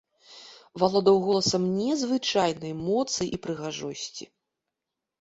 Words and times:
Валодаў 0.83 1.19
голасам 1.27 1.63
незвычайнай 1.77 2.73
моцы 2.89 3.23
і 3.35 3.43
прыгажосці. 3.47 4.25